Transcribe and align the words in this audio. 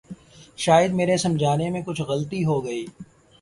شاید 0.57 0.91
میرے 0.91 1.17
سمجھنے 1.17 1.69
میں 1.69 1.81
کچھ 1.85 2.01
غلطی 2.01 2.43
ہو 2.45 2.63
گئی۔ 2.65 2.85